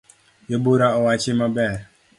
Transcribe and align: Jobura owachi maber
Jobura 0.49 0.87
owachi 0.99 1.31
maber 1.39 1.75